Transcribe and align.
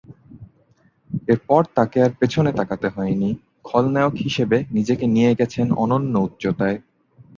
এরপর 1.27 1.61
তাকে 1.75 1.97
আর 2.03 2.11
পেছনে 2.19 2.51
তাকাতে 2.51 2.87
হয়নি, 2.87 3.29
খলনায়ক 3.63 4.15
হিসেবে 4.17 4.57
নিজেকে 4.71 5.05
নিয়ে 5.07 5.31
গেছেন 5.35 5.67
অন্যন্য 5.73 6.13
উচ্চতায়। 6.19 6.77